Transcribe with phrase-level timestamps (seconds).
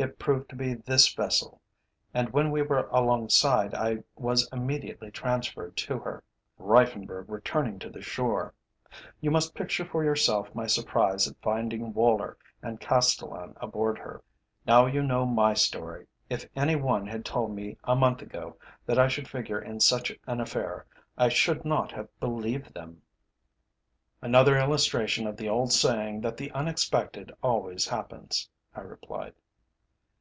[0.00, 1.60] It proved to be this vessel,
[2.14, 6.24] and when we were alongside, I was immediately transferred to her,
[6.58, 8.54] Reiffenburg returning to the shore.
[9.20, 14.22] You must picture for yourself my surprise at finding Woller and Castellan aboard her.
[14.66, 16.06] Now you know my story.
[16.30, 18.56] If any one had told me a month ago
[18.86, 20.86] that I should figure in such an affair,
[21.18, 23.02] I should not have believed them."
[24.22, 29.34] "Another illustration of the old saying that the unexpected always happens," I replied.